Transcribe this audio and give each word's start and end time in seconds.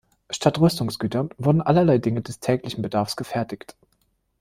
Statt 0.31 0.59
Rüstungsgütern 0.59 1.29
wurden 1.37 1.61
allerlei 1.61 1.99
Dinge 1.99 2.23
des 2.23 2.39
täglichen 2.39 2.81
Bedarfs 2.81 3.15
gefertigt. 3.15 3.75